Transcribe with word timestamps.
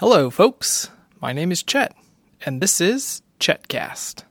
Hello, 0.00 0.30
folks. 0.30 0.90
My 1.20 1.32
name 1.32 1.50
is 1.50 1.60
Chet, 1.64 1.92
and 2.46 2.60
this 2.60 2.80
is 2.80 3.20
Chetcast. 3.40 4.22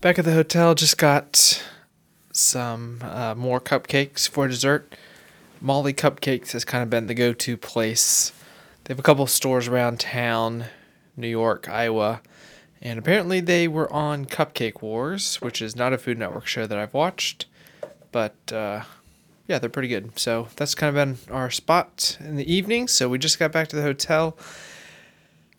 Back 0.00 0.20
at 0.20 0.24
the 0.24 0.32
hotel, 0.34 0.76
just 0.76 0.98
got 0.98 1.64
some 2.30 3.00
uh, 3.02 3.34
more 3.34 3.60
cupcakes 3.60 4.28
for 4.28 4.46
dessert. 4.46 4.94
Molly 5.60 5.92
Cupcakes 5.92 6.52
has 6.52 6.64
kind 6.64 6.84
of 6.84 6.90
been 6.90 7.08
the 7.08 7.14
go 7.14 7.32
to 7.32 7.56
place. 7.56 8.30
They 8.90 8.94
have 8.94 8.98
a 8.98 9.02
couple 9.02 9.24
stores 9.28 9.68
around 9.68 10.00
town, 10.00 10.64
New 11.16 11.28
York, 11.28 11.68
Iowa, 11.68 12.22
and 12.82 12.98
apparently 12.98 13.38
they 13.38 13.68
were 13.68 13.88
on 13.92 14.26
Cupcake 14.26 14.82
Wars, 14.82 15.36
which 15.36 15.62
is 15.62 15.76
not 15.76 15.92
a 15.92 15.98
Food 15.98 16.18
Network 16.18 16.48
show 16.48 16.66
that 16.66 16.76
I've 16.76 16.92
watched, 16.92 17.46
but 18.10 18.34
uh, 18.52 18.82
yeah, 19.46 19.60
they're 19.60 19.70
pretty 19.70 19.86
good. 19.86 20.18
So 20.18 20.48
that's 20.56 20.74
kind 20.74 20.88
of 20.88 20.96
been 20.96 21.32
our 21.32 21.52
spot 21.52 22.18
in 22.18 22.34
the 22.34 22.52
evening. 22.52 22.88
So 22.88 23.08
we 23.08 23.16
just 23.16 23.38
got 23.38 23.52
back 23.52 23.68
to 23.68 23.76
the 23.76 23.82
hotel. 23.82 24.36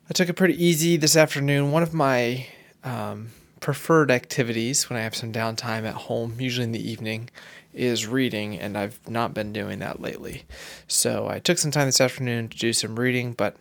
I 0.09 0.11
took 0.11 0.27
it 0.27 0.33
pretty 0.33 0.61
easy 0.61 0.97
this 0.97 1.15
afternoon. 1.15 1.71
One 1.71 1.83
of 1.83 1.93
my 1.93 2.47
um, 2.83 3.29
preferred 3.61 4.11
activities 4.11 4.89
when 4.89 4.99
I 4.99 5.03
have 5.03 5.15
some 5.15 5.31
downtime 5.31 5.85
at 5.85 5.93
home, 5.93 6.35
usually 6.39 6.65
in 6.65 6.71
the 6.73 6.91
evening, 6.91 7.29
is 7.73 8.07
reading, 8.07 8.59
and 8.59 8.77
I've 8.77 8.99
not 9.07 9.33
been 9.33 9.53
doing 9.53 9.79
that 9.79 10.01
lately. 10.01 10.43
So 10.87 11.29
I 11.29 11.39
took 11.39 11.57
some 11.57 11.71
time 11.71 11.85
this 11.85 12.01
afternoon 12.01 12.49
to 12.49 12.57
do 12.57 12.73
some 12.73 12.99
reading, 12.99 13.31
but 13.31 13.55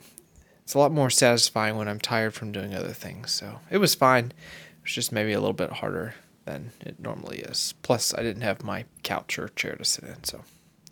it's 0.64 0.74
a 0.74 0.78
lot 0.78 0.91
more 0.91 1.10
satisfying 1.10 1.77
when 1.77 1.86
I'm 1.86 2.00
tired 2.00 2.34
from 2.34 2.50
doing 2.50 2.74
other 2.74 2.92
things. 2.92 3.30
So 3.30 3.60
it 3.70 3.78
was 3.78 3.94
fine. 3.94 4.27
It 4.27 4.83
was 4.83 4.92
just 4.92 5.12
maybe 5.12 5.33
a 5.33 5.38
little 5.38 5.52
bit 5.52 5.70
harder 5.70 6.14
than 6.47 6.72
it 6.80 6.98
normally 6.98 7.41
is. 7.41 7.75
Plus, 7.82 8.14
I 8.14 8.22
didn't 8.22 8.42
have 8.42 8.64
my 8.64 8.86
couch 9.03 9.38
or 9.38 9.48
chair 9.50 9.77
to 9.77 9.84
sit 9.84 10.05
in, 10.05 10.25
so 10.25 10.42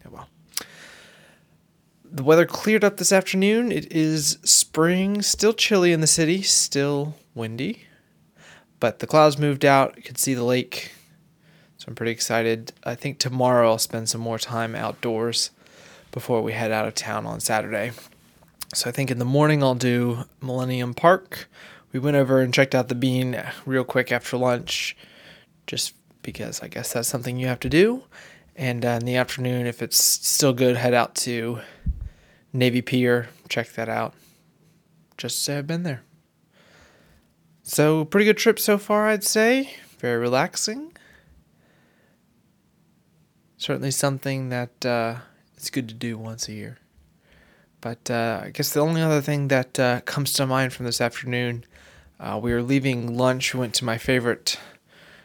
yeah, 0.05 0.11
well. 0.11 0.28
The 2.11 2.22
weather 2.22 2.46
cleared 2.46 2.84
up 2.84 2.96
this 2.98 3.12
afternoon. 3.12 3.70
It 3.72 3.92
is 3.92 4.38
spring, 4.42 5.22
still 5.22 5.52
chilly 5.52 5.92
in 5.92 6.00
the 6.00 6.06
city, 6.06 6.40
still 6.42 7.16
windy, 7.34 7.84
but 8.80 8.98
the 8.98 9.06
clouds 9.06 9.38
moved 9.38 9.64
out. 9.64 9.96
You 9.96 10.02
could 10.02 10.18
see 10.18 10.34
the 10.34 10.44
lake. 10.44 10.92
So 11.78 11.86
I'm 11.88 11.94
pretty 11.94 12.12
excited. 12.12 12.72
I 12.84 12.94
think 12.94 13.18
tomorrow 13.18 13.70
I'll 13.70 13.78
spend 13.78 14.08
some 14.08 14.20
more 14.20 14.38
time 14.38 14.74
outdoors 14.74 15.50
before 16.10 16.42
we 16.42 16.52
head 16.52 16.72
out 16.72 16.88
of 16.88 16.94
town 16.94 17.26
on 17.26 17.40
Saturday. 17.40 17.92
So 18.74 18.88
I 18.88 18.92
think 18.92 19.10
in 19.10 19.18
the 19.18 19.24
morning 19.24 19.62
I'll 19.62 19.74
do 19.74 20.24
Millennium 20.40 20.94
Park. 20.94 21.48
We 21.92 22.00
went 22.00 22.16
over 22.16 22.40
and 22.40 22.52
checked 22.52 22.74
out 22.74 22.88
the 22.88 22.94
bean 22.94 23.42
real 23.64 23.84
quick 23.84 24.12
after 24.12 24.36
lunch, 24.36 24.96
just 25.66 25.94
because 26.22 26.62
I 26.62 26.68
guess 26.68 26.92
that's 26.92 27.08
something 27.08 27.38
you 27.38 27.46
have 27.46 27.60
to 27.60 27.68
do. 27.68 28.02
And 28.56 28.84
uh, 28.84 28.98
in 29.00 29.06
the 29.06 29.16
afternoon, 29.16 29.66
if 29.66 29.80
it's 29.80 30.02
still 30.02 30.52
good, 30.52 30.76
head 30.76 30.92
out 30.92 31.14
to 31.16 31.60
Navy 32.52 32.82
Pier, 32.82 33.28
check 33.48 33.72
that 33.74 33.88
out. 33.88 34.14
Just 35.16 35.36
to 35.36 35.42
say 35.42 35.58
I've 35.58 35.66
been 35.66 35.84
there. 35.84 36.02
So, 37.78 38.04
pretty 38.04 38.24
good 38.24 38.36
trip 38.36 38.58
so 38.58 38.76
far, 38.76 39.06
I'd 39.06 39.22
say. 39.22 39.72
Very 40.00 40.18
relaxing. 40.18 40.92
Certainly 43.56 43.92
something 43.92 44.48
that 44.48 44.84
uh, 44.84 45.18
it's 45.56 45.70
good 45.70 45.86
to 45.88 45.94
do 45.94 46.18
once 46.18 46.48
a 46.48 46.54
year. 46.54 46.78
But 47.80 48.10
uh, 48.10 48.40
I 48.46 48.50
guess 48.50 48.72
the 48.72 48.80
only 48.80 49.00
other 49.00 49.20
thing 49.20 49.46
that 49.46 49.78
uh, 49.78 50.00
comes 50.00 50.32
to 50.32 50.44
mind 50.44 50.72
from 50.72 50.86
this 50.86 51.00
afternoon, 51.00 51.64
uh, 52.18 52.40
we 52.42 52.52
were 52.52 52.62
leaving 52.62 53.16
lunch. 53.16 53.54
We 53.54 53.60
went 53.60 53.74
to 53.74 53.84
my 53.84 53.96
favorite 53.96 54.58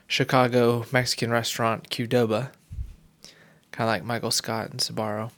Chicago 0.05 0.85
Mexican 0.91 1.31
restaurant, 1.31 1.89
Qdoba, 1.89 2.51
kind 3.71 3.89
of 3.89 3.93
like 3.93 4.03
Michael 4.03 4.29
Scott 4.29 4.69
and 4.69 4.79
Sbarro. 4.79 5.31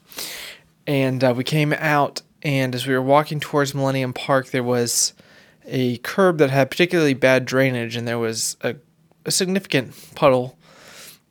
And 0.85 1.23
uh, 1.23 1.33
we 1.33 1.45
came 1.45 1.71
out, 1.71 2.23
and 2.41 2.75
as 2.75 2.85
we 2.85 2.93
were 2.93 3.01
walking 3.01 3.39
towards 3.39 3.73
Millennium 3.73 4.11
Park, 4.11 4.47
there 4.47 4.63
was 4.63 5.13
a 5.67 5.97
curb 5.97 6.37
that 6.37 6.49
had 6.49 6.71
particularly 6.71 7.13
bad 7.13 7.45
drainage, 7.45 7.95
and 7.95 8.07
there 8.07 8.19
was 8.19 8.57
a, 8.61 8.75
a 9.25 9.31
significant 9.31 9.93
puddle. 10.15 10.57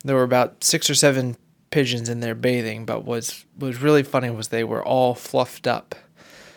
There 0.04 0.16
were 0.16 0.22
about 0.22 0.64
six 0.64 0.90
or 0.90 0.94
seven 0.94 1.36
pigeons 1.70 2.08
in 2.08 2.20
there 2.20 2.34
bathing, 2.34 2.84
but 2.84 3.04
was 3.04 3.44
was 3.58 3.80
really 3.80 4.02
funny 4.02 4.30
was 4.30 4.48
they 4.48 4.64
were 4.64 4.84
all 4.84 5.14
fluffed 5.14 5.66
up. 5.66 5.94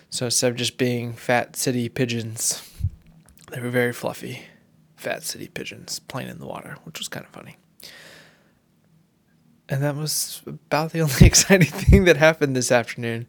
So 0.09 0.25
instead 0.25 0.51
of 0.51 0.57
just 0.57 0.77
being 0.77 1.13
fat 1.13 1.55
city 1.55 1.89
pigeons, 1.89 2.61
they 3.51 3.59
were 3.59 3.69
very 3.69 3.93
fluffy, 3.93 4.43
fat 4.95 5.23
city 5.23 5.47
pigeons 5.47 5.99
playing 5.99 6.29
in 6.29 6.39
the 6.39 6.45
water, 6.45 6.77
which 6.83 6.99
was 6.99 7.07
kind 7.07 7.25
of 7.25 7.31
funny. 7.31 7.57
And 9.69 9.83
that 9.83 9.95
was 9.95 10.41
about 10.45 10.91
the 10.91 10.99
only 11.01 11.25
exciting 11.25 11.69
thing 11.69 12.05
that 12.05 12.17
happened 12.17 12.55
this 12.55 12.71
afternoon. 12.71 13.27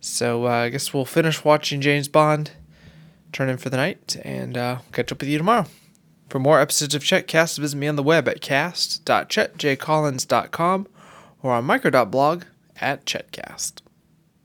So 0.00 0.46
uh, 0.46 0.50
I 0.50 0.68
guess 0.70 0.92
we'll 0.92 1.04
finish 1.04 1.44
watching 1.44 1.80
James 1.80 2.08
Bond, 2.08 2.52
turn 3.32 3.48
in 3.48 3.56
for 3.56 3.70
the 3.70 3.76
night, 3.76 4.16
and 4.24 4.56
uh, 4.56 4.78
catch 4.92 5.12
up 5.12 5.20
with 5.20 5.28
you 5.28 5.38
tomorrow. 5.38 5.66
For 6.28 6.38
more 6.38 6.60
episodes 6.60 6.94
of 6.94 7.02
Chetcast, 7.02 7.58
visit 7.58 7.76
me 7.76 7.88
on 7.88 7.96
the 7.96 8.02
web 8.02 8.28
at 8.28 8.40
cast.chetjcollins.com 8.40 10.86
or 11.42 11.52
on 11.52 11.64
micro.blog 11.64 12.44
at 12.80 13.04
Chetcast. 13.04 13.80